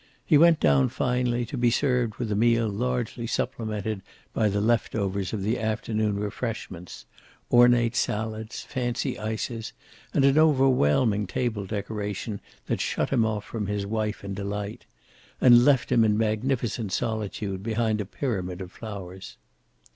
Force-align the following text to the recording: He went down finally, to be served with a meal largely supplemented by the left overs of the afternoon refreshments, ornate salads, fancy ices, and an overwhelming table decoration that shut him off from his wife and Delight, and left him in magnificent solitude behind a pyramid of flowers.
He 0.25 0.35
went 0.35 0.59
down 0.59 0.89
finally, 0.89 1.45
to 1.45 1.55
be 1.59 1.69
served 1.69 2.15
with 2.15 2.31
a 2.31 2.35
meal 2.35 2.67
largely 2.67 3.27
supplemented 3.27 4.01
by 4.33 4.49
the 4.49 4.59
left 4.59 4.95
overs 4.95 5.31
of 5.31 5.43
the 5.43 5.59
afternoon 5.59 6.15
refreshments, 6.15 7.05
ornate 7.51 7.95
salads, 7.95 8.61
fancy 8.61 9.19
ices, 9.19 9.73
and 10.11 10.25
an 10.25 10.39
overwhelming 10.39 11.27
table 11.27 11.67
decoration 11.67 12.41
that 12.65 12.81
shut 12.81 13.11
him 13.11 13.27
off 13.27 13.45
from 13.45 13.67
his 13.67 13.85
wife 13.85 14.23
and 14.23 14.35
Delight, 14.35 14.87
and 15.39 15.63
left 15.65 15.91
him 15.91 16.03
in 16.03 16.17
magnificent 16.17 16.91
solitude 16.91 17.61
behind 17.61 18.01
a 18.01 18.05
pyramid 18.05 18.59
of 18.59 18.71
flowers. 18.71 19.37